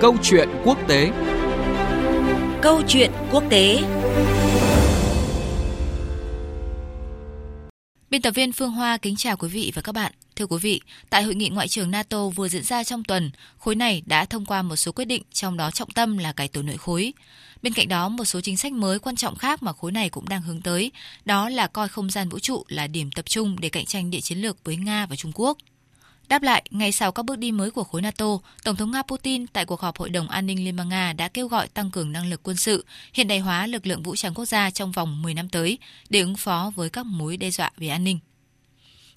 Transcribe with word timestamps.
Câu 0.00 0.16
chuyện 0.22 0.48
quốc 0.64 0.78
tế 0.88 1.10
Câu 2.62 2.82
chuyện 2.88 3.10
quốc 3.32 3.44
tế 3.50 3.82
Biên 8.10 8.22
tập 8.22 8.30
viên 8.30 8.52
Phương 8.52 8.70
Hoa 8.70 8.96
kính 8.96 9.16
chào 9.16 9.36
quý 9.36 9.48
vị 9.48 9.72
và 9.74 9.82
các 9.82 9.92
bạn. 9.92 10.12
Thưa 10.36 10.46
quý 10.46 10.56
vị, 10.62 10.80
tại 11.10 11.22
hội 11.22 11.34
nghị 11.34 11.48
ngoại 11.48 11.68
trưởng 11.68 11.90
NATO 11.90 12.28
vừa 12.28 12.48
diễn 12.48 12.62
ra 12.62 12.84
trong 12.84 13.04
tuần, 13.04 13.30
khối 13.58 13.74
này 13.74 14.02
đã 14.06 14.24
thông 14.24 14.46
qua 14.46 14.62
một 14.62 14.76
số 14.76 14.92
quyết 14.92 15.04
định, 15.04 15.22
trong 15.32 15.56
đó 15.56 15.70
trọng 15.70 15.90
tâm 15.90 16.18
là 16.18 16.32
cải 16.32 16.48
tổ 16.48 16.62
nội 16.62 16.76
khối. 16.76 17.12
Bên 17.62 17.72
cạnh 17.72 17.88
đó, 17.88 18.08
một 18.08 18.24
số 18.24 18.40
chính 18.40 18.56
sách 18.56 18.72
mới 18.72 18.98
quan 18.98 19.16
trọng 19.16 19.36
khác 19.36 19.62
mà 19.62 19.72
khối 19.72 19.92
này 19.92 20.08
cũng 20.08 20.28
đang 20.28 20.42
hướng 20.42 20.60
tới, 20.60 20.92
đó 21.24 21.48
là 21.48 21.66
coi 21.66 21.88
không 21.88 22.10
gian 22.10 22.28
vũ 22.28 22.38
trụ 22.38 22.64
là 22.68 22.86
điểm 22.86 23.10
tập 23.10 23.24
trung 23.28 23.56
để 23.60 23.68
cạnh 23.68 23.86
tranh 23.86 24.10
địa 24.10 24.20
chiến 24.20 24.38
lược 24.38 24.64
với 24.64 24.76
Nga 24.76 25.06
và 25.06 25.16
Trung 25.16 25.32
Quốc. 25.34 25.58
Đáp 26.30 26.42
lại, 26.42 26.62
ngay 26.70 26.92
sau 26.92 27.12
các 27.12 27.22
bước 27.22 27.38
đi 27.38 27.52
mới 27.52 27.70
của 27.70 27.84
khối 27.84 28.02
NATO, 28.02 28.26
Tổng 28.64 28.76
thống 28.76 28.90
Nga 28.90 29.02
Putin 29.02 29.46
tại 29.46 29.64
cuộc 29.64 29.80
họp 29.80 29.98
Hội 29.98 30.10
đồng 30.10 30.28
An 30.28 30.46
ninh 30.46 30.64
Liên 30.64 30.76
bang 30.76 30.88
Nga 30.88 31.12
đã 31.12 31.28
kêu 31.28 31.48
gọi 31.48 31.68
tăng 31.68 31.90
cường 31.90 32.12
năng 32.12 32.30
lực 32.30 32.40
quân 32.42 32.56
sự, 32.56 32.84
hiện 33.14 33.28
đại 33.28 33.38
hóa 33.38 33.66
lực 33.66 33.86
lượng 33.86 34.02
vũ 34.02 34.16
trang 34.16 34.34
quốc 34.34 34.44
gia 34.44 34.70
trong 34.70 34.92
vòng 34.92 35.22
10 35.22 35.34
năm 35.34 35.48
tới 35.48 35.78
để 36.08 36.20
ứng 36.20 36.36
phó 36.36 36.72
với 36.74 36.90
các 36.90 37.06
mối 37.06 37.36
đe 37.36 37.50
dọa 37.50 37.70
về 37.76 37.88
an 37.88 38.04
ninh. 38.04 38.18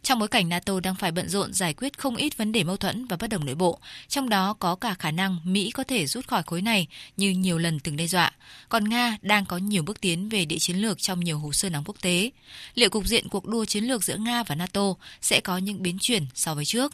Trong 0.03 0.19
bối 0.19 0.27
cảnh 0.27 0.49
NATO 0.49 0.79
đang 0.79 0.95
phải 0.95 1.11
bận 1.11 1.29
rộn 1.29 1.53
giải 1.53 1.73
quyết 1.73 1.97
không 1.97 2.15
ít 2.15 2.37
vấn 2.37 2.51
đề 2.51 2.63
mâu 2.63 2.77
thuẫn 2.77 3.05
và 3.05 3.17
bất 3.17 3.27
đồng 3.29 3.45
nội 3.45 3.55
bộ, 3.55 3.79
trong 4.07 4.29
đó 4.29 4.53
có 4.53 4.75
cả 4.75 4.93
khả 4.99 5.11
năng 5.11 5.37
Mỹ 5.43 5.71
có 5.71 5.83
thể 5.83 6.05
rút 6.05 6.27
khỏi 6.27 6.43
khối 6.45 6.61
này 6.61 6.87
như 7.17 7.29
nhiều 7.29 7.57
lần 7.57 7.79
từng 7.79 7.95
đe 7.95 8.07
dọa, 8.07 8.31
còn 8.69 8.89
Nga 8.89 9.17
đang 9.21 9.45
có 9.45 9.57
nhiều 9.57 9.83
bước 9.83 10.01
tiến 10.01 10.29
về 10.29 10.45
địa 10.45 10.59
chiến 10.59 10.77
lược 10.77 11.01
trong 11.01 11.19
nhiều 11.19 11.39
hồ 11.39 11.51
sơ 11.51 11.69
nóng 11.69 11.83
quốc 11.83 11.95
tế. 12.01 12.31
Liệu 12.75 12.89
cục 12.89 13.05
diện 13.05 13.29
cuộc 13.29 13.45
đua 13.45 13.65
chiến 13.65 13.83
lược 13.83 14.03
giữa 14.03 14.17
Nga 14.17 14.43
và 14.43 14.55
NATO 14.55 14.93
sẽ 15.21 15.41
có 15.41 15.57
những 15.57 15.81
biến 15.81 15.97
chuyển 16.01 16.25
so 16.33 16.55
với 16.55 16.65
trước? 16.65 16.93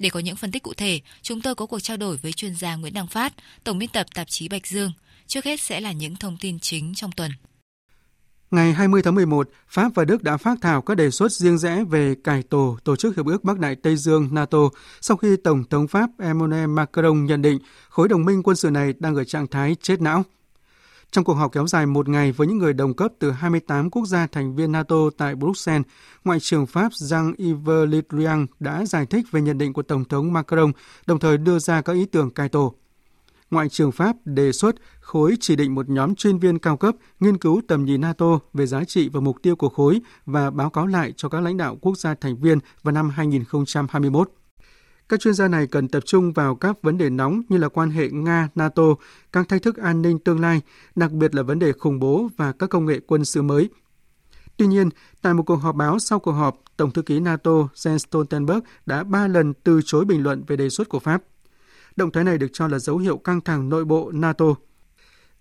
Để 0.00 0.10
có 0.10 0.20
những 0.20 0.36
phân 0.36 0.52
tích 0.52 0.62
cụ 0.62 0.74
thể, 0.74 1.00
chúng 1.22 1.40
tôi 1.40 1.54
có 1.54 1.66
cuộc 1.66 1.80
trao 1.80 1.96
đổi 1.96 2.16
với 2.16 2.32
chuyên 2.32 2.54
gia 2.54 2.76
Nguyễn 2.76 2.94
Đăng 2.94 3.06
Phát, 3.06 3.32
tổng 3.64 3.78
biên 3.78 3.88
tập 3.88 4.06
tạp 4.14 4.28
chí 4.28 4.48
Bạch 4.48 4.66
Dương. 4.66 4.92
Trước 5.26 5.44
hết 5.44 5.60
sẽ 5.60 5.80
là 5.80 5.92
những 5.92 6.16
thông 6.16 6.36
tin 6.40 6.58
chính 6.58 6.94
trong 6.94 7.12
tuần. 7.12 7.30
Ngày 8.50 8.72
20 8.72 9.02
tháng 9.02 9.14
11, 9.14 9.50
Pháp 9.68 9.94
và 9.94 10.04
Đức 10.04 10.22
đã 10.22 10.36
phát 10.36 10.58
thảo 10.62 10.82
các 10.82 10.94
đề 10.94 11.10
xuất 11.10 11.32
riêng 11.32 11.58
rẽ 11.58 11.84
về 11.84 12.14
cải 12.24 12.42
tổ 12.42 12.78
Tổ 12.84 12.96
chức 12.96 13.16
Hiệp 13.16 13.26
ước 13.26 13.44
Bắc 13.44 13.58
Đại 13.58 13.76
Tây 13.76 13.96
Dương 13.96 14.28
NATO 14.32 14.58
sau 15.00 15.16
khi 15.16 15.36
Tổng 15.44 15.64
thống 15.64 15.88
Pháp 15.88 16.10
Emmanuel 16.18 16.66
Macron 16.66 17.24
nhận 17.24 17.42
định 17.42 17.58
khối 17.88 18.08
đồng 18.08 18.24
minh 18.24 18.42
quân 18.42 18.56
sự 18.56 18.70
này 18.70 18.94
đang 18.98 19.14
ở 19.14 19.24
trạng 19.24 19.46
thái 19.46 19.76
chết 19.82 20.00
não. 20.00 20.24
Trong 21.10 21.24
cuộc 21.24 21.34
họp 21.34 21.52
kéo 21.52 21.66
dài 21.66 21.86
một 21.86 22.08
ngày 22.08 22.32
với 22.32 22.46
những 22.46 22.58
người 22.58 22.72
đồng 22.72 22.94
cấp 22.94 23.12
từ 23.18 23.30
28 23.30 23.90
quốc 23.90 24.06
gia 24.06 24.26
thành 24.26 24.56
viên 24.56 24.72
NATO 24.72 24.96
tại 25.18 25.34
Bruxelles, 25.34 25.86
Ngoại 26.24 26.40
trưởng 26.40 26.66
Pháp 26.66 26.92
Jean-Yves 26.92 27.86
Le 27.86 27.98
Drian 28.10 28.46
đã 28.60 28.84
giải 28.84 29.06
thích 29.06 29.24
về 29.30 29.40
nhận 29.40 29.58
định 29.58 29.72
của 29.72 29.82
Tổng 29.82 30.04
thống 30.04 30.32
Macron, 30.32 30.72
đồng 31.06 31.18
thời 31.18 31.38
đưa 31.38 31.58
ra 31.58 31.80
các 31.80 31.92
ý 31.92 32.06
tưởng 32.06 32.30
cai 32.30 32.48
tổ. 32.48 32.74
Ngoại 33.50 33.68
trưởng 33.68 33.92
Pháp 33.92 34.16
đề 34.24 34.52
xuất 34.52 34.74
khối 35.00 35.36
chỉ 35.40 35.56
định 35.56 35.74
một 35.74 35.88
nhóm 35.88 36.14
chuyên 36.14 36.38
viên 36.38 36.58
cao 36.58 36.76
cấp 36.76 36.94
nghiên 37.20 37.38
cứu 37.38 37.60
tầm 37.68 37.84
nhìn 37.84 38.00
NATO 38.00 38.38
về 38.52 38.66
giá 38.66 38.84
trị 38.84 39.08
và 39.08 39.20
mục 39.20 39.36
tiêu 39.42 39.56
của 39.56 39.68
khối 39.68 40.00
và 40.26 40.50
báo 40.50 40.70
cáo 40.70 40.86
lại 40.86 41.12
cho 41.16 41.28
các 41.28 41.40
lãnh 41.40 41.56
đạo 41.56 41.76
quốc 41.80 41.98
gia 41.98 42.14
thành 42.14 42.36
viên 42.36 42.58
vào 42.82 42.92
năm 42.92 43.10
2021. 43.10 44.30
Các 45.08 45.20
chuyên 45.20 45.34
gia 45.34 45.48
này 45.48 45.66
cần 45.66 45.88
tập 45.88 46.02
trung 46.06 46.32
vào 46.32 46.54
các 46.54 46.82
vấn 46.82 46.98
đề 46.98 47.10
nóng 47.10 47.42
như 47.48 47.56
là 47.56 47.68
quan 47.68 47.90
hệ 47.90 48.08
Nga-NATO, 48.08 48.94
các 49.32 49.48
thách 49.48 49.62
thức 49.62 49.76
an 49.76 50.02
ninh 50.02 50.18
tương 50.18 50.40
lai, 50.40 50.60
đặc 50.94 51.12
biệt 51.12 51.34
là 51.34 51.42
vấn 51.42 51.58
đề 51.58 51.72
khủng 51.72 51.98
bố 51.98 52.28
và 52.36 52.52
các 52.52 52.70
công 52.70 52.86
nghệ 52.86 53.00
quân 53.06 53.24
sự 53.24 53.42
mới. 53.42 53.68
Tuy 54.56 54.66
nhiên, 54.66 54.88
tại 55.22 55.34
một 55.34 55.42
cuộc 55.46 55.56
họp 55.56 55.74
báo 55.74 55.98
sau 55.98 56.18
cuộc 56.18 56.32
họp, 56.32 56.62
Tổng 56.76 56.90
thư 56.90 57.02
ký 57.02 57.20
NATO 57.20 57.50
Jens 57.50 57.98
Stoltenberg 57.98 58.60
đã 58.86 59.04
ba 59.04 59.28
lần 59.28 59.54
từ 59.54 59.80
chối 59.84 60.04
bình 60.04 60.22
luận 60.22 60.44
về 60.46 60.56
đề 60.56 60.68
xuất 60.68 60.88
của 60.88 60.98
Pháp. 60.98 61.22
Động 61.96 62.12
thái 62.12 62.24
này 62.24 62.38
được 62.38 62.48
cho 62.52 62.68
là 62.68 62.78
dấu 62.78 62.98
hiệu 62.98 63.16
căng 63.16 63.40
thẳng 63.40 63.68
nội 63.68 63.84
bộ 63.84 64.10
NATO. 64.14 64.46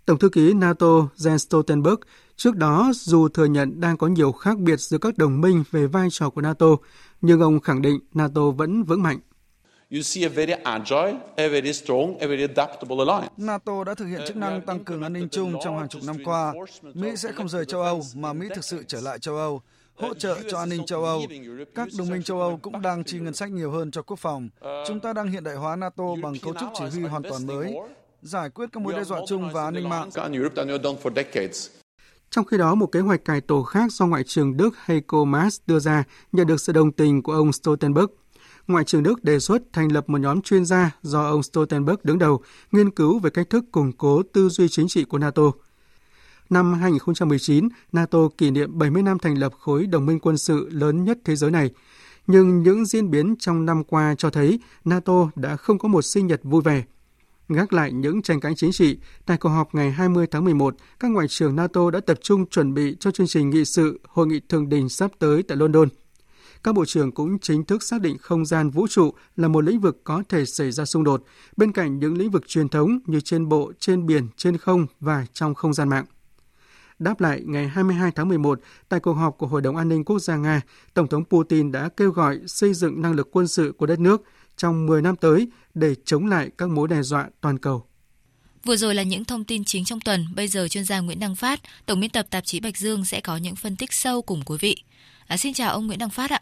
Tổng 0.05 0.19
thư 0.19 0.29
ký 0.29 0.53
NATO 0.53 1.07
Jens 1.17 1.37
Stoltenberg 1.37 1.99
trước 2.35 2.55
đó 2.55 2.91
dù 2.93 3.27
thừa 3.27 3.45
nhận 3.45 3.79
đang 3.79 3.97
có 3.97 4.07
nhiều 4.07 4.31
khác 4.31 4.57
biệt 4.57 4.79
giữa 4.79 4.97
các 4.97 5.17
đồng 5.17 5.41
minh 5.41 5.63
về 5.71 5.87
vai 5.87 6.07
trò 6.11 6.29
của 6.29 6.41
NATO, 6.41 6.67
nhưng 7.21 7.41
ông 7.41 7.59
khẳng 7.59 7.81
định 7.81 7.99
NATO 8.13 8.51
vẫn 8.51 8.83
vững 8.83 9.03
mạnh. 9.03 9.19
NATO 13.37 13.83
đã 13.83 13.93
thực 13.95 14.05
hiện 14.05 14.21
chức 14.27 14.35
năng 14.35 14.61
tăng 14.61 14.83
cường 14.83 15.01
an 15.01 15.13
ninh 15.13 15.29
chung 15.29 15.53
trong 15.63 15.77
hàng 15.77 15.89
chục 15.89 16.01
năm 16.05 16.15
qua. 16.25 16.53
Mỹ 16.93 17.15
sẽ 17.15 17.31
không 17.31 17.49
rời 17.49 17.65
châu 17.65 17.81
Âu 17.81 18.01
mà 18.15 18.33
Mỹ 18.33 18.47
thực 18.55 18.65
sự 18.65 18.83
trở 18.87 19.01
lại 19.01 19.19
châu 19.19 19.35
Âu 19.35 19.61
hỗ 19.95 20.13
trợ 20.13 20.37
cho 20.49 20.57
an 20.57 20.69
ninh 20.69 20.85
châu 20.85 21.03
Âu. 21.03 21.21
Các 21.75 21.87
đồng 21.97 22.09
minh 22.09 22.23
châu 22.23 22.41
Âu 22.41 22.59
cũng 22.61 22.81
đang 22.81 23.03
chi 23.03 23.19
ngân 23.19 23.33
sách 23.33 23.51
nhiều 23.51 23.71
hơn 23.71 23.91
cho 23.91 24.01
quốc 24.01 24.19
phòng. 24.19 24.49
Chúng 24.87 24.99
ta 24.99 25.13
đang 25.13 25.27
hiện 25.27 25.43
đại 25.43 25.55
hóa 25.55 25.75
NATO 25.75 26.15
bằng 26.23 26.33
cấu 26.41 26.53
trúc 26.53 26.69
chỉ 26.73 26.85
huy 26.85 27.01
hoàn 27.01 27.23
toàn 27.23 27.47
mới, 27.47 27.75
giải 28.21 28.49
quyết 28.49 28.69
các 28.71 28.83
mối 28.83 28.93
đe 28.93 29.03
dọa 29.03 29.19
chung 29.27 29.49
và 29.53 29.63
an 29.63 29.73
ninh 29.73 29.89
mạng. 29.89 30.09
Trong 32.29 32.45
khi 32.45 32.57
đó, 32.57 32.75
một 32.75 32.87
kế 32.87 32.99
hoạch 32.99 33.25
cải 33.25 33.41
tổ 33.41 33.63
khác 33.63 33.91
do 33.91 34.05
Ngoại 34.05 34.23
trưởng 34.23 34.57
Đức 34.57 34.69
Heiko 34.85 35.23
Maas 35.23 35.59
đưa 35.67 35.79
ra 35.79 36.03
nhận 36.31 36.47
được 36.47 36.61
sự 36.61 36.73
đồng 36.73 36.91
tình 36.91 37.23
của 37.23 37.33
ông 37.33 37.53
Stoltenberg. 37.53 38.07
Ngoại 38.67 38.83
trưởng 38.83 39.03
Đức 39.03 39.23
đề 39.23 39.39
xuất 39.39 39.61
thành 39.73 39.91
lập 39.91 40.09
một 40.09 40.17
nhóm 40.17 40.41
chuyên 40.41 40.65
gia 40.65 40.91
do 41.01 41.23
ông 41.23 41.43
Stoltenberg 41.43 41.97
đứng 42.03 42.19
đầu, 42.19 42.41
nghiên 42.71 42.91
cứu 42.91 43.19
về 43.19 43.29
cách 43.29 43.49
thức 43.49 43.65
củng 43.71 43.91
cố 43.91 44.21
tư 44.33 44.49
duy 44.49 44.67
chính 44.69 44.87
trị 44.87 45.03
của 45.03 45.17
NATO. 45.17 45.43
Năm 46.49 46.73
2019, 46.73 47.69
NATO 47.91 48.19
kỷ 48.37 48.51
niệm 48.51 48.77
70 48.77 49.03
năm 49.03 49.19
thành 49.19 49.37
lập 49.37 49.53
khối 49.59 49.85
đồng 49.85 50.05
minh 50.05 50.19
quân 50.19 50.37
sự 50.37 50.69
lớn 50.71 51.03
nhất 51.03 51.17
thế 51.25 51.35
giới 51.35 51.51
này. 51.51 51.71
Nhưng 52.27 52.63
những 52.63 52.85
diễn 52.85 53.11
biến 53.11 53.35
trong 53.39 53.65
năm 53.65 53.83
qua 53.83 54.15
cho 54.17 54.29
thấy 54.29 54.59
NATO 54.85 55.29
đã 55.35 55.55
không 55.55 55.79
có 55.79 55.87
một 55.87 56.01
sinh 56.01 56.27
nhật 56.27 56.39
vui 56.43 56.61
vẻ. 56.61 56.83
Gác 57.49 57.73
lại 57.73 57.91
những 57.91 58.21
tranh 58.21 58.39
cãi 58.39 58.53
chính 58.55 58.71
trị, 58.71 58.97
tại 59.25 59.37
cuộc 59.37 59.49
họp 59.49 59.75
ngày 59.75 59.91
20 59.91 60.27
tháng 60.31 60.43
11, 60.43 60.75
các 60.99 61.11
ngoại 61.11 61.27
trưởng 61.29 61.55
NATO 61.55 61.91
đã 61.91 61.99
tập 61.99 62.17
trung 62.21 62.45
chuẩn 62.45 62.73
bị 62.73 62.95
cho 62.99 63.11
chương 63.11 63.27
trình 63.27 63.49
nghị 63.49 63.65
sự 63.65 63.99
hội 64.07 64.27
nghị 64.27 64.39
thượng 64.49 64.69
đỉnh 64.69 64.89
sắp 64.89 65.11
tới 65.19 65.43
tại 65.43 65.57
London– 65.57 65.89
các 66.67 66.73
bộ 66.73 66.85
trưởng 66.85 67.11
cũng 67.11 67.39
chính 67.39 67.63
thức 67.63 67.83
xác 67.83 68.01
định 68.01 68.17
không 68.17 68.45
gian 68.45 68.69
vũ 68.69 68.87
trụ 68.87 69.13
là 69.35 69.47
một 69.47 69.61
lĩnh 69.63 69.79
vực 69.79 70.01
có 70.03 70.23
thể 70.29 70.45
xảy 70.45 70.71
ra 70.71 70.85
xung 70.85 71.03
đột, 71.03 71.23
bên 71.57 71.71
cạnh 71.71 71.99
những 71.99 72.17
lĩnh 72.17 72.31
vực 72.31 72.47
truyền 72.47 72.69
thống 72.69 72.99
như 73.05 73.19
trên 73.21 73.49
bộ, 73.49 73.71
trên 73.79 74.05
biển, 74.05 74.27
trên 74.37 74.57
không 74.57 74.85
và 74.99 75.25
trong 75.33 75.55
không 75.55 75.73
gian 75.73 75.89
mạng. 75.89 76.05
Đáp 76.99 77.21
lại 77.21 77.41
ngày 77.45 77.67
22 77.67 78.11
tháng 78.11 78.27
11, 78.27 78.59
tại 78.89 78.99
cuộc 78.99 79.13
họp 79.13 79.37
của 79.37 79.47
Hội 79.47 79.61
đồng 79.61 79.75
An 79.75 79.89
ninh 79.89 80.03
Quốc 80.03 80.19
gia 80.19 80.37
Nga, 80.37 80.61
Tổng 80.93 81.07
thống 81.07 81.25
Putin 81.25 81.71
đã 81.71 81.89
kêu 81.97 82.11
gọi 82.11 82.39
xây 82.47 82.73
dựng 82.73 83.01
năng 83.01 83.13
lực 83.13 83.27
quân 83.31 83.47
sự 83.47 83.73
của 83.77 83.85
đất 83.85 83.99
nước 83.99 84.23
trong 84.57 84.85
10 84.85 85.01
năm 85.01 85.15
tới 85.15 85.47
để 85.73 85.95
chống 86.05 86.27
lại 86.27 86.49
các 86.57 86.69
mối 86.69 86.87
đe 86.87 87.01
dọa 87.01 87.29
toàn 87.41 87.57
cầu. 87.57 87.85
Vừa 88.63 88.75
rồi 88.75 88.95
là 88.95 89.03
những 89.03 89.25
thông 89.25 89.43
tin 89.43 89.63
chính 89.63 89.85
trong 89.85 89.99
tuần, 89.99 90.25
bây 90.35 90.47
giờ 90.47 90.67
chuyên 90.67 90.85
gia 90.85 90.99
Nguyễn 90.99 91.19
Đăng 91.19 91.35
Phát, 91.35 91.59
tổng 91.85 91.99
biên 91.99 92.09
tập 92.09 92.27
tạp 92.29 92.45
chí 92.45 92.59
Bạch 92.59 92.77
Dương 92.77 93.05
sẽ 93.05 93.21
có 93.21 93.37
những 93.37 93.55
phân 93.55 93.75
tích 93.75 93.93
sâu 93.93 94.21
cùng 94.21 94.41
quý 94.45 94.57
vị. 94.59 94.75
À, 95.27 95.37
xin 95.37 95.53
chào 95.53 95.71
ông 95.71 95.87
Nguyễn 95.87 95.99
Đăng 95.99 96.09
Phát 96.09 96.31
ạ. 96.31 96.41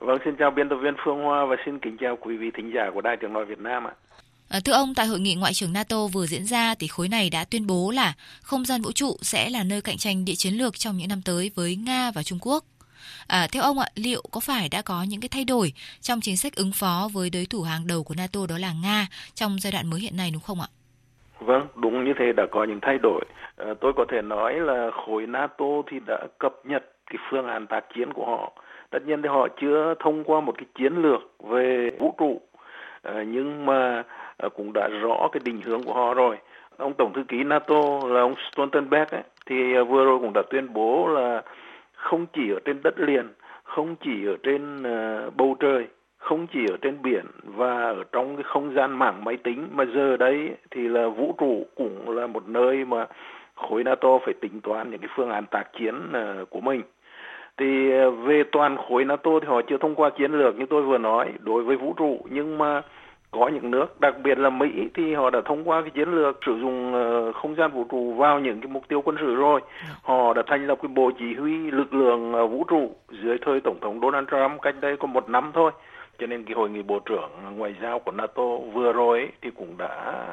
Vâng, 0.00 0.18
xin 0.24 0.36
chào 0.36 0.50
biên 0.50 0.68
tập 0.68 0.76
viên 0.82 0.94
Phương 1.04 1.22
Hoa 1.22 1.44
và 1.44 1.56
xin 1.64 1.78
kính 1.78 1.96
chào 2.00 2.16
quý 2.16 2.36
vị 2.36 2.50
thính 2.56 2.72
giả 2.74 2.90
của 2.94 3.00
Đài 3.00 3.16
Tiếng 3.20 3.32
Nói 3.32 3.44
Việt 3.44 3.58
Nam 3.58 3.86
ạ. 3.86 3.94
À, 4.48 4.60
thưa 4.64 4.72
ông, 4.72 4.94
tại 4.96 5.06
hội 5.06 5.20
nghị 5.20 5.34
ngoại 5.34 5.52
trưởng 5.54 5.72
NATO 5.72 6.06
vừa 6.12 6.26
diễn 6.26 6.44
ra 6.44 6.74
thì 6.78 6.86
khối 6.86 7.08
này 7.08 7.30
đã 7.30 7.44
tuyên 7.50 7.66
bố 7.66 7.90
là 7.94 8.12
không 8.42 8.64
gian 8.64 8.82
vũ 8.82 8.92
trụ 8.92 9.16
sẽ 9.20 9.50
là 9.50 9.64
nơi 9.64 9.82
cạnh 9.82 9.96
tranh 9.96 10.24
địa 10.24 10.34
chiến 10.36 10.54
lược 10.54 10.78
trong 10.78 10.96
những 10.96 11.08
năm 11.08 11.20
tới 11.24 11.50
với 11.56 11.76
Nga 11.86 12.10
và 12.14 12.22
Trung 12.22 12.38
Quốc. 12.42 12.64
À, 13.26 13.46
theo 13.52 13.62
ông 13.62 13.78
ạ, 13.78 13.86
liệu 13.94 14.22
có 14.30 14.40
phải 14.40 14.68
đã 14.68 14.82
có 14.82 15.04
những 15.08 15.20
cái 15.20 15.28
thay 15.28 15.44
đổi 15.44 15.72
trong 16.00 16.20
chính 16.20 16.36
sách 16.36 16.56
ứng 16.56 16.72
phó 16.74 17.08
với 17.12 17.30
đối 17.30 17.46
thủ 17.50 17.62
hàng 17.62 17.86
đầu 17.86 18.04
của 18.04 18.14
NATO 18.18 18.40
đó 18.48 18.58
là 18.58 18.72
Nga 18.82 19.06
trong 19.34 19.56
giai 19.60 19.72
đoạn 19.72 19.90
mới 19.90 20.00
hiện 20.00 20.16
nay 20.16 20.30
đúng 20.32 20.42
không 20.42 20.60
ạ? 20.60 20.68
Vâng, 21.40 21.66
đúng 21.74 22.04
như 22.04 22.12
thế 22.18 22.32
đã 22.36 22.46
có 22.50 22.64
những 22.64 22.78
thay 22.82 22.98
đổi. 23.02 23.24
À, 23.56 23.66
tôi 23.80 23.92
có 23.96 24.04
thể 24.12 24.22
nói 24.22 24.54
là 24.54 24.90
khối 25.06 25.26
NATO 25.26 25.70
thì 25.90 25.96
đã 26.06 26.26
cập 26.38 26.52
nhật 26.64 26.82
cái 27.06 27.18
phương 27.30 27.46
án 27.46 27.66
tác 27.66 27.80
chiến 27.94 28.12
của 28.12 28.26
họ 28.26 28.52
tất 28.90 29.06
nhiên 29.06 29.22
thì 29.22 29.28
họ 29.28 29.48
chưa 29.60 29.94
thông 29.98 30.24
qua 30.24 30.40
một 30.40 30.54
cái 30.58 30.66
chiến 30.74 31.02
lược 31.02 31.20
về 31.48 31.90
vũ 31.98 32.14
trụ 32.18 32.40
ờ, 33.02 33.22
nhưng 33.22 33.66
mà 33.66 34.02
ờ, 34.36 34.48
cũng 34.48 34.72
đã 34.72 34.88
rõ 34.88 35.28
cái 35.32 35.40
định 35.44 35.60
hướng 35.64 35.82
của 35.82 35.94
họ 35.94 36.14
rồi. 36.14 36.36
Ông 36.76 36.94
tổng 36.94 37.12
thư 37.12 37.22
ký 37.28 37.44
NATO 37.44 38.00
là 38.06 38.20
ông 38.20 38.34
Stoltenberg 38.52 39.08
ấy, 39.10 39.22
thì 39.46 39.74
ờ, 39.74 39.84
vừa 39.84 40.04
rồi 40.04 40.18
cũng 40.18 40.32
đã 40.34 40.42
tuyên 40.50 40.72
bố 40.72 41.08
là 41.08 41.42
không 41.92 42.26
chỉ 42.32 42.50
ở 42.50 42.58
trên 42.64 42.82
đất 42.82 43.00
liền 43.00 43.28
không 43.62 43.96
chỉ 43.96 44.26
ở 44.26 44.36
trên 44.42 44.82
bầu 45.36 45.56
trời 45.60 45.86
không 46.16 46.46
chỉ 46.46 46.66
ở 46.70 46.76
trên 46.82 47.02
biển 47.02 47.24
và 47.44 47.82
ở 47.82 48.04
trong 48.12 48.36
cái 48.36 48.42
không 48.42 48.74
gian 48.74 48.98
mạng 48.98 49.24
máy 49.24 49.36
tính 49.36 49.68
mà 49.72 49.84
giờ 49.94 50.16
đây 50.16 50.50
thì 50.70 50.88
là 50.88 51.08
vũ 51.08 51.34
trụ 51.38 51.66
cũng 51.74 52.10
là 52.10 52.26
một 52.26 52.48
nơi 52.48 52.84
mà 52.84 53.06
khối 53.54 53.84
NATO 53.84 54.18
phải 54.24 54.34
tính 54.40 54.60
toán 54.60 54.90
những 54.90 55.00
cái 55.00 55.10
phương 55.16 55.30
án 55.30 55.46
tác 55.46 55.64
chiến 55.78 55.94
của 56.50 56.60
mình 56.60 56.82
thì 57.58 57.92
ờ, 57.92 58.10
về 58.10 58.42
toàn 58.52 58.76
khối 58.88 59.04
NATO 59.04 59.30
thì 59.40 59.46
họ 59.48 59.60
chưa 59.68 59.76
thông 59.80 59.94
qua 59.94 60.10
chiến 60.10 60.32
lược 60.32 60.58
như 60.58 60.66
tôi 60.70 60.82
vừa 60.82 60.98
nói 60.98 61.32
đối 61.40 61.62
với 61.62 61.76
vũ 61.76 61.94
trụ, 61.96 62.18
nhưng 62.30 62.58
mà 62.58 62.82
có 63.30 63.48
những 63.48 63.70
nước, 63.70 64.00
đặc 64.00 64.14
biệt 64.22 64.38
là 64.38 64.50
Mỹ 64.50 64.88
thì 64.94 65.14
họ 65.14 65.30
đã 65.30 65.40
thông 65.44 65.68
qua 65.68 65.80
cái 65.80 65.90
chiến 65.90 66.08
lược 66.08 66.38
sử 66.46 66.58
dụng 66.60 66.94
ờ, 66.94 67.32
không 67.32 67.54
gian 67.54 67.72
vũ 67.72 67.84
trụ 67.90 68.12
vào 68.12 68.40
những 68.40 68.60
cái 68.60 68.68
mục 68.72 68.88
tiêu 68.88 69.02
quân 69.04 69.16
sự 69.20 69.34
rồi 69.34 69.60
họ 70.02 70.34
đã 70.34 70.42
thành 70.46 70.66
lập 70.66 70.78
cái 70.82 70.88
bộ 70.88 71.10
chỉ 71.18 71.34
huy 71.34 71.70
lực 71.70 71.94
lượng 71.94 72.32
ờ, 72.32 72.46
vũ 72.46 72.64
trụ 72.64 72.90
dưới 73.22 73.38
thời 73.46 73.60
tổng 73.60 73.80
thống 73.80 74.00
Donald 74.00 74.28
Trump 74.28 74.62
cách 74.62 74.74
đây 74.80 74.96
có 74.96 75.06
một 75.06 75.28
năm 75.28 75.50
thôi 75.54 75.70
cho 76.18 76.26
nên 76.26 76.44
cái 76.44 76.54
hội 76.54 76.70
nghị 76.70 76.82
bộ 76.82 76.98
trưởng 76.98 77.30
ngoại 77.56 77.74
giao 77.82 77.98
của 77.98 78.12
NATO 78.12 78.56
vừa 78.56 78.92
rồi 78.92 79.28
thì 79.42 79.50
cũng 79.50 79.78
đã 79.78 80.24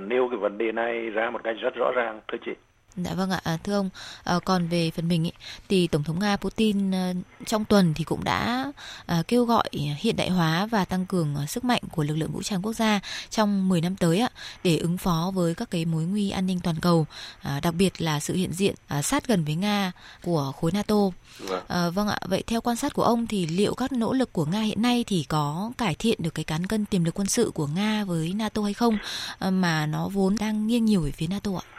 nêu 0.00 0.28
cái 0.28 0.38
vấn 0.38 0.58
đề 0.58 0.72
này 0.72 1.10
ra 1.10 1.30
một 1.30 1.40
cách 1.44 1.56
rất 1.60 1.74
rõ 1.74 1.92
ràng, 1.94 2.20
thưa 2.28 2.38
chị. 2.44 2.52
Dạ 2.96 3.14
vâng 3.14 3.30
ạ, 3.30 3.40
à, 3.44 3.58
thưa 3.64 3.74
ông, 3.74 3.90
à, 4.24 4.38
còn 4.44 4.68
về 4.68 4.90
phần 4.90 5.08
mình 5.08 5.24
ý, 5.24 5.30
thì 5.68 5.86
Tổng 5.86 6.02
thống 6.02 6.18
Nga 6.18 6.36
Putin 6.36 6.94
à, 6.94 7.12
trong 7.46 7.64
tuần 7.64 7.94
thì 7.94 8.04
cũng 8.04 8.24
đã 8.24 8.72
à, 9.06 9.22
kêu 9.28 9.44
gọi 9.44 9.68
hiện 9.98 10.16
đại 10.16 10.30
hóa 10.30 10.66
và 10.66 10.84
tăng 10.84 11.06
cường 11.06 11.36
à, 11.36 11.46
sức 11.46 11.64
mạnh 11.64 11.82
của 11.92 12.02
lực 12.02 12.16
lượng 12.16 12.32
vũ 12.32 12.42
trang 12.42 12.62
quốc 12.62 12.72
gia 12.72 13.00
trong 13.30 13.68
10 13.68 13.80
năm 13.80 13.96
tới 13.96 14.18
ạ, 14.20 14.28
để 14.64 14.78
ứng 14.78 14.98
phó 14.98 15.32
với 15.34 15.54
các 15.54 15.70
cái 15.70 15.84
mối 15.84 16.04
nguy 16.04 16.30
an 16.30 16.46
ninh 16.46 16.60
toàn 16.60 16.76
cầu, 16.80 17.06
à, 17.42 17.60
đặc 17.62 17.74
biệt 17.74 18.00
là 18.00 18.20
sự 18.20 18.34
hiện 18.34 18.52
diện 18.52 18.74
à, 18.88 19.02
sát 19.02 19.26
gần 19.26 19.44
với 19.44 19.54
Nga 19.54 19.92
của 20.22 20.52
khối 20.60 20.72
NATO. 20.72 20.96
Vâng. 21.38 21.64
À, 21.68 21.88
vâng 21.90 22.08
ạ, 22.08 22.18
vậy 22.24 22.42
theo 22.46 22.60
quan 22.60 22.76
sát 22.76 22.94
của 22.94 23.02
ông 23.02 23.26
thì 23.26 23.46
liệu 23.46 23.74
các 23.74 23.92
nỗ 23.92 24.12
lực 24.12 24.32
của 24.32 24.44
Nga 24.44 24.60
hiện 24.60 24.82
nay 24.82 25.04
thì 25.06 25.24
có 25.28 25.72
cải 25.78 25.94
thiện 25.94 26.22
được 26.22 26.34
cái 26.34 26.44
cán 26.44 26.66
cân 26.66 26.84
tiềm 26.84 27.04
lực 27.04 27.14
quân 27.14 27.26
sự 27.26 27.50
của 27.54 27.66
Nga 27.66 28.04
với 28.04 28.32
NATO 28.34 28.62
hay 28.62 28.74
không, 28.74 28.98
à, 29.38 29.50
mà 29.50 29.86
nó 29.86 30.08
vốn 30.08 30.36
đang 30.38 30.66
nghiêng 30.66 30.84
nhiều 30.84 31.00
về 31.00 31.10
phía 31.10 31.26
NATO 31.26 31.50
ạ? 31.56 31.75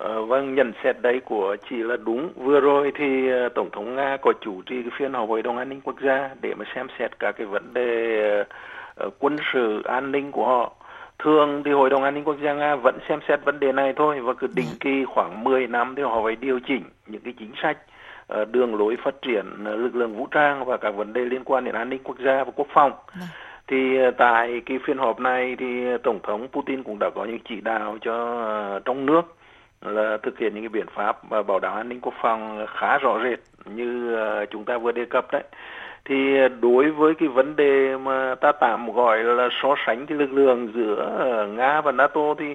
Ờ, 0.00 0.24
vâng, 0.24 0.54
nhận 0.54 0.72
xét 0.84 0.96
đấy 1.02 1.20
của 1.24 1.56
chị 1.70 1.76
là 1.76 1.96
đúng. 1.96 2.32
Vừa 2.36 2.60
rồi 2.60 2.92
thì 2.94 3.32
uh, 3.46 3.54
Tổng 3.54 3.70
thống 3.72 3.96
Nga 3.96 4.16
có 4.22 4.32
chủ 4.40 4.62
trì 4.62 4.82
cái 4.82 4.90
phiên 4.98 5.12
họp 5.12 5.28
Hội 5.28 5.42
đồng 5.42 5.58
An 5.58 5.68
ninh 5.68 5.80
Quốc 5.80 5.96
gia 6.02 6.30
để 6.40 6.54
mà 6.54 6.64
xem 6.74 6.86
xét 6.98 7.18
các 7.18 7.32
cái 7.38 7.46
vấn 7.46 7.74
đề 7.74 8.44
uh, 9.06 9.14
quân 9.18 9.36
sự 9.52 9.82
an 9.82 10.12
ninh 10.12 10.32
của 10.32 10.46
họ. 10.46 10.72
Thường 11.18 11.62
thì 11.64 11.70
Hội 11.70 11.90
đồng 11.90 12.02
An 12.02 12.14
ninh 12.14 12.24
Quốc 12.24 12.36
gia 12.42 12.54
Nga 12.54 12.76
vẫn 12.76 12.98
xem 13.08 13.20
xét 13.28 13.44
vấn 13.44 13.60
đề 13.60 13.72
này 13.72 13.92
thôi 13.96 14.20
và 14.20 14.34
cứ 14.34 14.46
định 14.54 14.66
dạ. 14.68 14.76
kỳ 14.80 15.04
khoảng 15.04 15.44
10 15.44 15.66
năm 15.66 15.94
thì 15.96 16.02
họ 16.02 16.22
phải 16.24 16.36
điều 16.36 16.60
chỉnh 16.66 16.82
những 17.06 17.22
cái 17.24 17.34
chính 17.38 17.52
sách 17.62 17.78
uh, 18.40 18.48
đường 18.50 18.74
lối 18.74 18.96
phát 19.04 19.14
triển 19.22 19.46
uh, 19.62 19.80
lực 19.80 19.96
lượng 19.96 20.16
vũ 20.16 20.26
trang 20.30 20.64
và 20.64 20.76
các 20.76 20.90
vấn 20.90 21.12
đề 21.12 21.20
liên 21.20 21.44
quan 21.44 21.64
đến 21.64 21.74
an 21.74 21.88
ninh 21.88 22.00
quốc 22.04 22.16
gia 22.24 22.44
và 22.44 22.50
quốc 22.56 22.68
phòng. 22.74 22.92
Dạ. 23.20 23.26
Thì 23.66 23.98
tại 24.18 24.62
cái 24.66 24.78
phiên 24.86 24.98
họp 24.98 25.20
này 25.20 25.56
thì 25.58 25.66
Tổng 26.02 26.18
thống 26.22 26.48
Putin 26.52 26.82
cũng 26.82 26.98
đã 26.98 27.10
có 27.14 27.24
những 27.24 27.38
chỉ 27.48 27.60
đạo 27.60 27.98
cho 28.00 28.80
trong 28.84 29.06
nước 29.06 29.36
là 29.84 30.16
thực 30.22 30.38
hiện 30.38 30.54
những 30.54 30.62
cái 30.62 30.68
biện 30.68 30.86
pháp 30.94 31.28
và 31.28 31.42
bảo 31.42 31.58
đảm 31.58 31.76
an 31.76 31.88
ninh 31.88 32.00
quốc 32.00 32.14
phòng 32.22 32.66
khá 32.68 32.98
rõ 32.98 33.20
rệt 33.24 33.38
như 33.64 34.14
ờ, 34.14 34.46
chúng 34.46 34.64
ta 34.64 34.78
vừa 34.78 34.92
đề 34.92 35.04
cập 35.04 35.32
đấy 35.32 35.42
thì 36.04 36.38
đối 36.60 36.90
với 36.90 37.14
cái 37.14 37.28
vấn 37.28 37.56
đề 37.56 37.96
mà 37.96 38.34
ta 38.34 38.52
tạm 38.52 38.92
gọi 38.92 39.24
là 39.24 39.48
so 39.62 39.74
sánh 39.86 40.06
cái 40.06 40.18
lực 40.18 40.32
lượng 40.32 40.68
giữa 40.74 41.16
ờ, 41.18 41.46
Nga 41.46 41.80
và 41.80 41.92
NATO 41.92 42.34
thì 42.38 42.54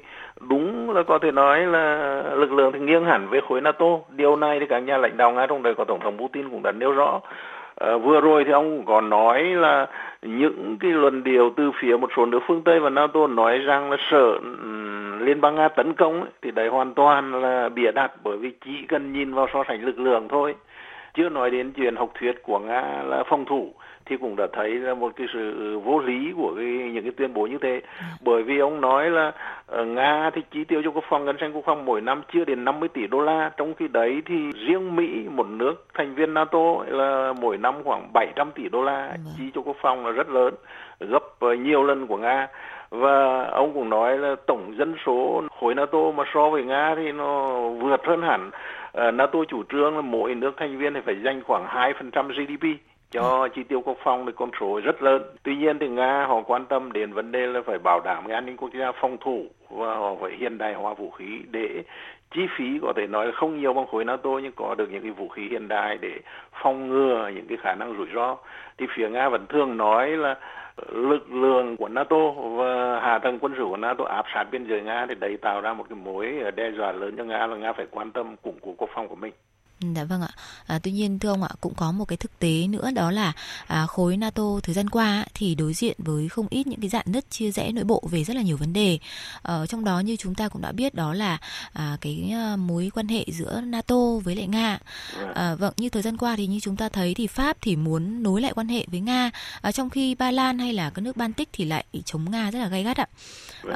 đúng 0.50 0.92
là 0.92 1.04
có 1.04 1.20
thể 1.20 1.32
nói 1.32 1.66
là 1.66 2.22
lực 2.36 2.52
lượng 2.52 2.72
thì 2.74 2.80
nghiêng 2.80 3.06
hẳn 3.06 3.28
về 3.30 3.40
khối 3.48 3.62
NATO. 3.62 3.86
Điều 4.10 4.36
này 4.36 4.60
thì 4.60 4.66
các 4.66 4.80
nhà 4.80 4.98
lãnh 4.98 5.18
đạo 5.18 5.32
Nga 5.32 5.48
trong 5.48 5.64
đời 5.64 5.74
của 5.76 5.86
Tổng 5.86 6.00
thống 6.00 6.18
Putin 6.18 6.50
cũng 6.50 6.64
đã 6.64 6.72
nêu 6.72 6.92
rõ. 6.92 7.22
À, 7.76 7.98
vừa 7.98 8.22
rồi 8.22 8.44
thì 8.44 8.52
ông 8.52 8.86
còn 8.86 9.10
nói 9.10 9.44
là 9.44 9.88
những 10.22 10.78
cái 10.80 10.92
luận 10.92 11.24
điệu 11.24 11.54
từ 11.58 11.72
phía 11.82 11.98
một 11.98 12.10
số 12.18 12.26
nước 12.26 12.40
phương 12.48 12.62
Tây 12.62 12.80
và 12.80 12.90
NATO 12.90 13.28
nói 13.28 13.58
rằng 13.58 13.92
là 13.92 13.98
sợ 14.12 14.40
Liên 15.20 15.42
bang 15.42 15.56
Nga 15.56 15.68
tấn 15.68 15.94
công 15.94 16.22
ấy, 16.22 16.32
thì 16.42 16.52
đấy 16.52 16.68
hoàn 16.68 16.94
toàn 16.94 17.42
là 17.42 17.70
bịa 17.70 17.92
đặt 17.92 18.12
bởi 18.24 18.38
vì 18.38 18.52
chỉ 18.66 18.86
cần 18.88 19.14
nhìn 19.14 19.34
vào 19.34 19.48
so 19.54 19.64
sánh 19.68 19.86
lực 19.86 20.00
lượng 20.00 20.28
thôi. 20.28 20.56
Chưa 21.14 21.30
nói 21.30 21.52
đến 21.52 21.72
chuyện 21.72 21.96
học 21.96 22.12
thuyết 22.20 22.44
của 22.44 22.60
Nga 22.60 23.04
là 23.04 23.24
phòng 23.30 23.46
thủ 23.46 23.74
thì 24.06 24.18
cũng 24.18 24.36
đã 24.36 24.48
thấy 24.54 24.70
là 24.70 24.94
một 24.94 25.12
cái 25.16 25.28
sự 25.34 25.80
vô 25.80 26.00
lý 26.00 26.34
của 26.38 26.54
cái, 26.56 26.66
những 26.66 27.04
cái 27.04 27.12
tuyên 27.18 27.34
bố 27.34 27.48
như 27.48 27.58
thế. 27.62 27.82
Bởi 28.22 28.44
vì 28.44 28.60
ông 28.60 28.82
nói 28.82 29.10
là 29.10 29.32
uh, 29.82 29.88
Nga 29.88 30.30
thì 30.34 30.42
chi 30.52 30.64
tiêu 30.64 30.82
cho 30.84 30.92
quốc 30.92 31.04
phòng 31.10 31.26
ngân 31.26 31.38
sách 31.40 31.52
quốc 31.54 31.64
phòng 31.66 31.86
mỗi 31.86 32.02
năm 32.02 32.22
chưa 32.34 32.46
đến 32.46 32.66
50 32.66 32.90
tỷ 32.90 33.08
đô 33.08 33.22
la, 33.22 33.52
trong 33.58 33.74
khi 33.74 33.88
đấy 33.88 34.22
thì 34.26 34.52
riêng 34.68 34.96
Mỹ 34.96 35.28
một 35.30 35.48
nước 35.48 35.86
thành 35.94 36.16
viên 36.16 36.34
NATO 36.34 36.76
là 36.88 37.34
mỗi 37.42 37.58
năm 37.58 37.76
khoảng 37.84 38.14
700 38.14 38.52
tỷ 38.52 38.70
đô 38.70 38.84
la 38.84 39.08
vâng. 39.08 39.34
chi 39.38 39.44
cho 39.56 39.62
quốc 39.62 39.78
phòng 39.82 40.06
là 40.06 40.12
rất 40.12 40.30
lớn, 40.30 40.54
gấp 41.00 41.24
uh, 41.46 41.60
nhiều 41.60 41.84
lần 41.84 42.08
của 42.08 42.18
Nga 42.18 42.48
và 42.90 43.46
ông 43.46 43.74
cũng 43.74 43.90
nói 43.90 44.18
là 44.18 44.36
tổng 44.48 44.76
dân 44.78 44.96
số 45.06 45.44
khối 45.60 45.76
NATO 45.76 46.12
mà 46.16 46.24
so 46.34 46.50
với 46.50 46.64
Nga 46.64 46.96
thì 46.96 47.12
nó 47.12 47.60
vượt 47.70 48.06
hơn 48.06 48.22
hẳn. 48.22 48.52
Uh, 49.08 49.14
NATO 49.14 49.40
chủ 49.48 49.64
trương 49.70 49.96
là 49.96 50.02
mỗi 50.02 50.36
nước 50.36 50.54
thành 50.58 50.78
viên 50.78 50.94
thì 50.94 51.00
phải 51.06 51.16
dành 51.26 51.44
khoảng 51.44 51.66
2% 51.66 52.28
GDP 52.28 52.82
cho 53.12 53.48
chi 53.56 53.64
tiêu 53.64 53.82
quốc 53.82 53.98
phòng 54.04 54.26
thì 54.26 54.32
con 54.36 54.50
số 54.60 54.82
rất 54.84 55.04
lớn. 55.04 55.22
Tuy 55.44 55.56
nhiên 55.56 55.80
thì 55.80 55.88
Nga 55.88 56.26
họ 56.26 56.42
quan 56.42 56.66
tâm 56.66 56.92
đến 56.92 57.14
vấn 57.14 57.32
đề 57.32 57.48
là 57.48 57.62
phải 57.66 57.78
bảo 57.84 58.00
đảm 58.00 58.24
cái 58.28 58.36
an 58.36 58.46
ninh 58.46 58.58
quốc 58.58 58.70
gia 58.80 58.92
phòng 59.02 59.18
thủ 59.22 59.46
và 59.70 59.96
họ 59.96 60.16
phải 60.22 60.32
hiện 60.40 60.58
đại 60.58 60.74
hóa 60.74 60.94
vũ 60.94 61.12
khí 61.12 61.40
để 61.52 61.84
chi 62.36 62.48
phí 62.58 62.80
có 62.82 62.94
thể 62.96 63.08
nói 63.08 63.26
là 63.26 63.32
không 63.32 63.60
nhiều 63.60 63.74
bằng 63.74 63.88
khối 63.88 64.06
NATO, 64.06 64.30
nhưng 64.44 64.52
có 64.56 64.76
được 64.78 64.92
những 64.92 65.02
cái 65.02 65.12
vũ 65.12 65.28
khí 65.28 65.48
hiện 65.52 65.68
đại 65.68 65.98
để 66.02 66.20
phòng 66.64 66.90
ngừa 66.90 67.32
những 67.36 67.48
cái 67.48 67.58
khả 67.62 67.76
năng 67.76 67.98
rủi 67.98 68.08
ro. 68.16 68.38
Thì 68.78 68.86
phía 68.96 69.10
Nga 69.10 69.30
vẫn 69.30 69.46
thường 69.48 69.78
nói 69.78 70.10
là 70.10 70.36
ờ, 70.76 70.86
lực 70.94 71.32
lượng 71.32 71.78
của 71.78 71.88
NATO 71.88 72.32
và 72.32 73.00
hạ 73.00 73.20
tầng 73.20 73.40
quân 73.40 73.54
sự 73.58 73.66
của 73.70 73.78
NATO 73.78 74.04
áp 74.04 74.26
sát 74.34 74.44
biên 74.52 74.68
giới 74.68 74.82
Nga 74.82 75.06
thì 75.10 75.16
đấy 75.16 75.38
tạo 75.42 75.62
ra 75.62 75.74
một 75.74 75.86
cái 75.90 75.98
mối 76.04 76.52
đe 76.56 76.72
dọa 76.72 76.92
lớn 76.92 77.16
cho 77.18 77.24
Nga 77.24 77.48
là 77.48 77.56
Nga 77.56 77.74
phải 77.74 77.86
quan 77.92 78.12
tâm 78.12 78.36
củng 78.42 78.58
cố 78.62 78.74
quốc 78.78 78.90
phòng 78.94 79.08
của 79.08 79.16
mình. 79.16 79.34
Ừ, 79.82 79.88
dạ 79.96 80.04
vâng 80.04 80.22
ạ. 80.22 80.30
À, 80.66 80.80
tuy 80.80 80.92
nhiên 80.92 81.20
thưa 81.20 81.30
ông 81.30 81.44
ạ, 81.44 81.50
cũng 81.62 81.74
có 81.76 81.92
một 81.92 82.06
cái 82.06 82.18
thực 82.18 82.40
tế 82.40 82.68
nữa 82.68 82.92
đó 82.92 83.12
là 83.12 83.34
à, 83.68 83.86
khối 83.86 84.18
NATO 84.18 84.44
thời 84.64 84.76
gian 84.76 84.90
qua 84.90 85.26
thì 85.34 85.56
đối 85.56 85.74
diện 85.74 85.96
với 85.98 86.30
không 86.30 86.48
ít 86.50 86.68
những 86.68 86.80
cái 86.80 86.90
dạn 86.90 87.06
nứt 87.08 87.30
chia 87.30 87.52
rẽ 87.52 87.72
nội 87.72 87.84
bộ 87.84 88.04
về 88.12 88.24
rất 88.24 88.36
là 88.36 88.42
nhiều 88.42 88.58
vấn 88.58 88.74
đề. 88.74 89.00
Ở 89.42 89.68
trong 89.68 89.84
đó 89.84 90.00
như 90.00 90.16
chúng 90.16 90.36
ta 90.36 90.48
cũng 90.50 90.62
đã 90.62 90.72
biết 90.72 90.96
đó 90.96 91.14
là 91.14 91.38
à, 91.74 91.98
cái 92.02 92.32
à, 92.34 92.56
mối 92.56 92.92
quan 92.94 93.08
hệ 93.08 93.26
giữa 93.28 93.62
NATO 93.62 93.96
với 94.24 94.36
lại 94.36 94.48
Nga. 94.48 94.80
À, 95.34 95.56
vâng, 95.56 95.74
như 95.78 95.90
thời 95.90 96.02
gian 96.02 96.18
qua 96.18 96.36
thì 96.36 96.48
như 96.48 96.60
chúng 96.60 96.76
ta 96.76 96.90
thấy 96.90 97.14
thì 97.14 97.28
Pháp 97.28 97.58
thì 97.62 97.76
muốn 97.76 98.24
nối 98.24 98.42
lại 98.42 98.54
quan 98.56 98.68
hệ 98.68 98.86
với 98.92 99.00
Nga, 99.00 99.32
à, 99.62 99.72
trong 99.72 99.90
khi 99.90 100.16
Ba 100.16 100.32
Lan 100.32 100.60
hay 100.60 100.74
là 100.74 100.90
các 100.90 101.02
nước 101.02 101.18
Baltic 101.18 101.50
thì 101.54 101.66
lại 101.66 101.86
chống 102.06 102.32
Nga 102.32 102.52
rất 102.52 102.60
là 102.60 102.68
gay 102.68 102.84
gắt 102.84 102.98
ạ. 102.98 103.08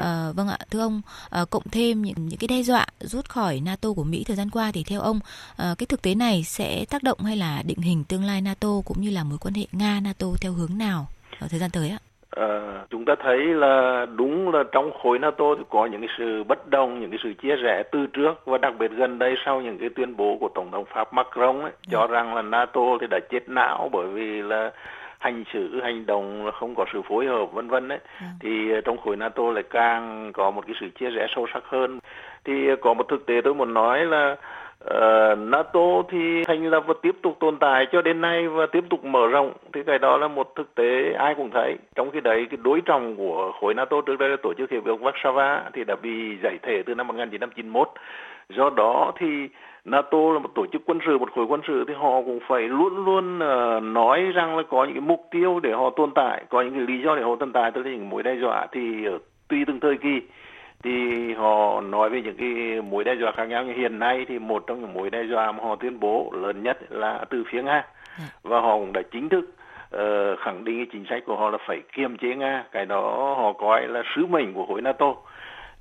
À, 0.00 0.32
vâng 0.32 0.48
ạ, 0.48 0.58
thưa 0.70 0.80
ông, 0.80 1.02
à, 1.30 1.44
cộng 1.44 1.68
thêm 1.70 2.02
những 2.02 2.28
những 2.28 2.38
cái 2.38 2.48
đe 2.48 2.62
dọa 2.62 2.86
rút 3.00 3.28
khỏi 3.28 3.60
NATO 3.60 3.92
của 3.92 4.04
Mỹ 4.04 4.24
thời 4.24 4.36
gian 4.36 4.50
qua 4.50 4.72
thì 4.72 4.84
theo 4.84 5.00
ông 5.00 5.20
à, 5.56 5.74
cái 5.78 5.86
thực 5.90 6.02
tế 6.02 6.14
này 6.14 6.42
sẽ 6.42 6.84
tác 6.90 7.02
động 7.02 7.18
hay 7.26 7.36
là 7.36 7.62
định 7.66 7.78
hình 7.78 8.04
tương 8.08 8.24
lai 8.24 8.40
NATO 8.40 8.68
cũng 8.84 9.00
như 9.00 9.10
là 9.10 9.24
mối 9.24 9.38
quan 9.40 9.54
hệ 9.54 9.64
Nga 9.72 10.00
NATO 10.04 10.26
theo 10.42 10.52
hướng 10.52 10.78
nào 10.78 11.06
ở 11.40 11.46
thời 11.50 11.60
gian 11.60 11.70
tới 11.72 11.90
ạ? 11.90 11.98
À, 12.30 12.50
chúng 12.90 13.04
ta 13.04 13.14
thấy 13.22 13.38
là 13.38 14.06
đúng 14.16 14.54
là 14.54 14.62
trong 14.72 14.90
khối 15.02 15.18
NATO 15.18 15.44
thì 15.58 15.64
có 15.68 15.86
những 15.86 16.00
cái 16.00 16.10
sự 16.18 16.44
bất 16.44 16.68
đồng, 16.68 17.00
những 17.00 17.10
cái 17.10 17.18
sự 17.22 17.32
chia 17.42 17.56
rẽ 17.56 17.82
từ 17.92 18.06
trước 18.12 18.34
và 18.44 18.58
đặc 18.58 18.74
biệt 18.78 18.90
gần 18.90 19.18
đây 19.18 19.34
sau 19.44 19.60
những 19.60 19.78
cái 19.78 19.88
tuyên 19.96 20.16
bố 20.16 20.36
của 20.40 20.48
tổng 20.54 20.70
thống 20.70 20.84
Pháp 20.94 21.12
Macron 21.12 21.60
ấy, 21.60 21.72
cho 21.90 22.06
dạ. 22.08 22.14
rằng 22.14 22.34
là 22.34 22.42
NATO 22.42 22.98
thì 23.00 23.06
đã 23.10 23.18
chết 23.30 23.48
não 23.48 23.88
bởi 23.92 24.06
vì 24.06 24.42
là 24.42 24.70
hành 25.18 25.44
xử 25.52 25.80
hành 25.82 26.06
động 26.06 26.46
là 26.46 26.52
không 26.52 26.74
có 26.74 26.84
sự 26.92 27.02
phối 27.08 27.26
hợp 27.26 27.46
vân 27.52 27.68
vân 27.68 27.88
đấy 27.88 27.98
ừ. 28.20 28.26
thì 28.40 28.48
trong 28.84 28.98
khối 28.98 29.16
NATO 29.16 29.50
lại 29.50 29.64
càng 29.70 30.32
có 30.32 30.50
một 30.50 30.66
cái 30.66 30.76
sự 30.80 30.88
chia 31.00 31.10
rẽ 31.10 31.26
sâu 31.34 31.46
sắc 31.54 31.62
hơn 31.66 32.00
thì 32.44 32.52
có 32.82 32.94
một 32.94 33.06
thực 33.08 33.26
tế 33.26 33.34
tôi 33.44 33.54
muốn 33.54 33.74
nói 33.74 34.04
là 34.04 34.36
Uh, 34.84 35.38
NATO 35.38 36.02
thì 36.08 36.44
thành 36.44 36.66
lập 36.66 36.84
và 36.86 36.94
tiếp 37.02 37.16
tục 37.22 37.36
tồn 37.40 37.56
tại 37.60 37.86
cho 37.92 38.02
đến 38.02 38.20
nay 38.20 38.48
và 38.48 38.66
tiếp 38.66 38.84
tục 38.90 39.04
mở 39.04 39.26
rộng. 39.26 39.52
Thì 39.72 39.82
cái 39.86 39.98
đó 39.98 40.16
là 40.16 40.28
một 40.28 40.52
thực 40.56 40.74
tế 40.74 41.12
ai 41.12 41.34
cũng 41.34 41.50
thấy. 41.50 41.76
Trong 41.94 42.10
khi 42.10 42.20
đấy 42.20 42.46
cái 42.50 42.58
đối 42.62 42.80
trọng 42.80 43.16
của 43.16 43.52
khối 43.60 43.74
NATO 43.74 44.00
trước 44.06 44.18
đây 44.18 44.28
là 44.28 44.36
tổ 44.42 44.54
chức 44.58 44.70
hiệp 44.70 44.84
ước 44.84 44.96
Warsaw 45.00 45.60
thì 45.72 45.84
đã 45.84 45.96
bị 46.02 46.36
giải 46.42 46.58
thể 46.62 46.82
từ 46.86 46.94
năm 46.94 47.06
1991 47.06 47.88
do 48.48 48.70
đó 48.70 49.12
thì 49.18 49.48
NATO 49.84 50.18
là 50.32 50.38
một 50.38 50.50
tổ 50.54 50.66
chức 50.72 50.82
quân 50.86 50.98
sự 51.06 51.18
một 51.18 51.32
khối 51.32 51.44
quân 51.44 51.60
sự 51.66 51.84
thì 51.88 51.94
họ 51.94 52.22
cũng 52.22 52.40
phải 52.48 52.62
luôn 52.62 53.04
luôn 53.04 53.36
uh, 53.36 53.82
nói 53.82 54.22
rằng 54.34 54.56
là 54.56 54.62
có 54.70 54.84
những 54.84 54.94
cái 54.94 55.00
mục 55.00 55.26
tiêu 55.30 55.60
để 55.60 55.72
họ 55.72 55.90
tồn 55.96 56.10
tại 56.14 56.44
có 56.48 56.62
những 56.62 56.74
cái 56.74 56.96
lý 56.96 57.02
do 57.02 57.16
để 57.16 57.22
họ 57.22 57.36
tồn 57.36 57.52
tại. 57.52 57.70
Tức 57.70 57.86
là 57.86 57.90
những 57.90 58.10
mối 58.10 58.22
đe 58.22 58.34
dọa 58.34 58.66
thì 58.72 58.80
tùy 59.48 59.64
từng 59.66 59.80
thời 59.80 59.96
kỳ 59.96 60.20
thì 60.82 61.32
họ 61.34 61.80
nói 61.80 62.10
về 62.10 62.22
những 62.22 62.36
cái 62.36 62.82
mối 62.82 63.04
đe 63.04 63.14
dọa 63.14 63.32
khác 63.32 63.44
nhau. 63.44 63.64
Như 63.64 63.72
hiện 63.72 63.98
nay 63.98 64.26
thì 64.28 64.38
một 64.38 64.64
trong 64.66 64.80
những 64.80 64.94
mối 64.94 65.10
đe 65.10 65.22
dọa 65.22 65.52
mà 65.52 65.64
họ 65.64 65.76
tuyên 65.76 66.00
bố 66.00 66.32
lớn 66.32 66.62
nhất 66.62 66.78
là 66.88 67.24
từ 67.30 67.44
phía 67.50 67.62
nga. 67.62 67.84
Dạ. 68.18 68.24
và 68.42 68.60
họ 68.60 68.78
cũng 68.78 68.92
đã 68.92 69.02
chính 69.12 69.28
thức 69.28 69.44
uh, 69.94 70.38
khẳng 70.38 70.64
định 70.64 70.76
cái 70.76 70.86
chính 70.92 71.04
sách 71.10 71.22
của 71.26 71.36
họ 71.36 71.50
là 71.50 71.58
phải 71.66 71.82
kiềm 71.92 72.16
chế 72.16 72.34
nga. 72.34 72.64
Cái 72.72 72.86
đó 72.86 73.34
họ 73.38 73.52
coi 73.52 73.88
là 73.88 74.02
sứ 74.16 74.26
mệnh 74.26 74.54
của 74.54 74.66
khối 74.66 74.82
nato. 74.82 75.14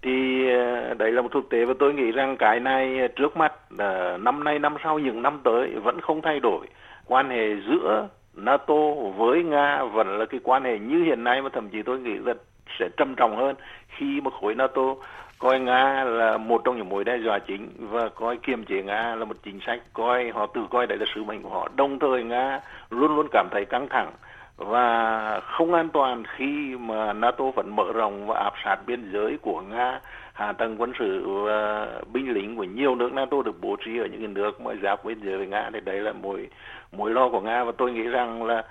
Thì 0.01 0.43
uh, 0.43 0.97
đấy 0.97 1.11
là 1.11 1.21
một 1.21 1.31
thực 1.31 1.49
tế 1.49 1.65
và 1.65 1.73
tôi 1.79 1.93
nghĩ 1.93 2.11
rằng 2.11 2.37
cái 2.37 2.59
này 2.59 3.07
trước 3.15 3.37
mắt 3.37 3.53
uh, 3.73 4.21
năm 4.21 4.43
nay 4.43 4.59
năm 4.59 4.75
sau 4.83 4.99
những 4.99 5.21
năm 5.21 5.39
tới 5.43 5.69
vẫn 5.83 6.01
không 6.01 6.21
thay 6.21 6.39
đổi. 6.39 6.67
Quan 7.05 7.29
hệ 7.29 7.55
giữa 7.55 8.07
NATO 8.33 8.93
với 9.17 9.43
Nga 9.43 9.83
vẫn 9.83 10.17
là 10.19 10.25
cái 10.25 10.39
quan 10.43 10.63
hệ 10.63 10.79
như 10.79 11.03
hiện 11.03 11.23
nay 11.23 11.41
mà 11.41 11.49
thậm 11.53 11.69
chí 11.69 11.83
tôi 11.83 11.99
nghĩ 11.99 12.17
là 12.25 12.33
sẽ 12.79 12.89
trầm 12.97 13.15
trọng 13.15 13.37
hơn 13.37 13.55
khi 13.87 14.21
mà 14.21 14.31
khối 14.41 14.55
NATO 14.55 14.95
coi 15.39 15.59
Nga 15.59 16.03
là 16.03 16.37
một 16.37 16.61
trong 16.65 16.77
những 16.77 16.89
mối 16.89 17.03
đe 17.03 17.17
dọa 17.17 17.39
chính 17.39 17.69
và 17.79 18.09
coi 18.09 18.37
kiềm 18.37 18.65
chế 18.65 18.81
Nga 18.81 19.15
là 19.15 19.25
một 19.25 19.35
chính 19.43 19.59
sách 19.65 19.79
coi 19.93 20.29
họ 20.29 20.45
tự 20.45 20.61
coi 20.69 20.87
đấy 20.87 20.97
là 20.97 21.05
sứ 21.15 21.23
mệnh 21.23 21.41
của 21.41 21.49
họ. 21.49 21.67
Đồng 21.75 21.99
thời 21.99 22.23
Nga 22.23 22.59
luôn 22.89 23.15
luôn 23.15 23.27
cảm 23.31 23.47
thấy 23.51 23.65
căng 23.65 23.87
thẳng 23.89 24.11
và 24.57 25.39
không 25.39 25.73
an 25.73 25.89
toàn 25.89 26.23
khi 26.35 26.75
mà 26.79 27.13
NATO 27.13 27.45
vẫn 27.55 27.75
mở 27.75 27.83
rộng 27.93 28.27
và 28.27 28.39
áp 28.39 28.53
sát 28.63 28.77
biên 28.85 29.11
giới 29.13 29.37
của 29.41 29.61
Nga, 29.61 29.99
hạ 30.33 30.51
tầng 30.51 30.75
quân 30.81 30.91
sự 30.99 31.27
và 31.27 31.87
binh 32.13 32.33
lính 32.33 32.55
của 32.55 32.63
nhiều 32.63 32.95
nước 32.95 33.13
NATO 33.13 33.41
được 33.45 33.61
bố 33.61 33.75
trí 33.85 33.97
ở 33.99 34.05
những 34.05 34.33
nước 34.33 34.61
mà 34.61 34.73
giáp 34.83 35.05
biên 35.05 35.19
giới 35.23 35.37
với 35.37 35.47
Nga. 35.47 35.69
Thì 35.73 35.79
đấy 35.79 35.99
là 35.99 36.13
mối 36.13 36.47
mối 36.91 37.11
lo 37.11 37.29
của 37.29 37.41
Nga 37.41 37.63
và 37.63 37.71
tôi 37.77 37.91
nghĩ 37.91 38.03
rằng 38.03 38.43
là 38.43 38.63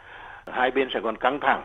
hai 0.47 0.71
bên 0.71 0.89
sẽ 0.95 1.01
còn 1.01 1.17
căng 1.17 1.41
thẳng 1.41 1.63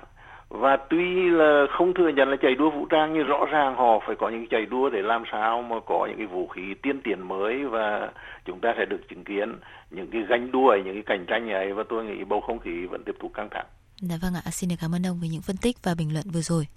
và 0.50 0.78
tuy 0.90 1.30
là 1.30 1.66
không 1.78 1.94
thừa 1.94 2.10
nhận 2.10 2.30
là 2.30 2.38
chạy 2.42 2.56
đua 2.56 2.70
vũ 2.70 2.86
trang 2.86 3.14
nhưng 3.14 3.28
rõ 3.28 3.46
ràng 3.52 3.76
họ 3.76 4.00
phải 4.08 4.16
có 4.20 4.30
những 4.30 4.48
chạy 4.50 4.66
đua 4.66 4.90
để 4.90 5.02
làm 5.02 5.24
sao 5.32 5.62
mà 5.62 5.76
có 5.86 6.06
những 6.10 6.18
cái 6.18 6.28
vũ 6.28 6.48
khí 6.48 6.62
tiên 6.82 7.02
tiến 7.04 7.28
mới 7.28 7.66
và 7.66 8.12
chúng 8.46 8.60
ta 8.60 8.74
sẽ 8.78 8.86
được 8.86 9.02
chứng 9.10 9.24
kiến 9.24 9.56
những 9.92 10.08
cái 10.12 10.22
ganh 10.30 10.52
đua 10.52 10.76
những 10.86 10.94
cái 10.94 11.04
cạnh 11.06 11.26
tranh 11.26 11.50
ấy 11.50 11.74
và 11.74 11.84
tôi 11.90 12.06
nghĩ 12.06 12.24
bầu 12.24 12.42
không 12.42 12.60
khí 12.60 12.86
vẫn 12.86 13.04
tiếp 13.06 13.16
tục 13.20 13.32
căng 13.34 13.50
thẳng. 13.52 13.66
Dạ 14.02 14.16
vâng 14.22 14.34
ạ, 14.34 14.52
xin 14.52 14.70
được 14.70 14.76
cảm 14.82 14.96
ơn 14.96 15.06
ông 15.06 15.20
về 15.22 15.28
những 15.32 15.42
phân 15.42 15.58
tích 15.58 15.78
và 15.84 15.96
bình 15.98 16.14
luận 16.14 16.26
vừa 16.34 16.42
rồi. 16.42 16.68